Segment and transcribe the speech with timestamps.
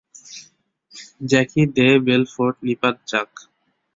[1.23, 3.29] Jackie de Belfort নিপাত যাক!